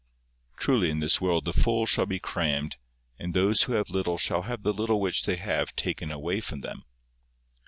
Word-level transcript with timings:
Truly 0.57 0.89
in 0.89 0.99
this 0.99 1.21
world 1.21 1.45
the 1.45 1.53
full 1.53 1.85
shall 1.85 2.07
be 2.07 2.17
crammed, 2.19 2.77
and 3.19 3.35
those 3.35 3.61
who 3.65 3.73
have 3.73 3.91
little 3.91 4.17
shall 4.17 4.41
have 4.41 4.63
the 4.63 4.73
little 4.73 4.99
which 4.99 5.25
they 5.27 5.35
have 5.35 5.75
taken 5.75 6.11
away 6.11 6.41
from 6.41 6.61
them. 6.61 6.85